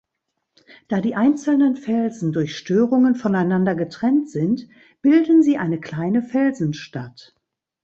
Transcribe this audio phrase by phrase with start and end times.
[0.87, 4.67] Da die einzelnen Felsen durch Störungen voneinander getrennt sind,
[5.03, 7.35] bilden sie eine kleine "Felsenstadt".